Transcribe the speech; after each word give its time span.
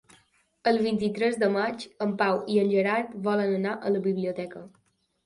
El 0.69 0.79
vint-i-tres 0.85 1.35
de 1.43 1.49
maig 1.55 1.85
en 2.05 2.15
Pau 2.21 2.39
i 2.53 2.57
en 2.63 2.71
Gerard 2.71 3.13
volen 3.29 3.55
anar 3.59 3.75
a 3.75 3.93
la 3.97 4.03
biblioteca. 4.09 4.65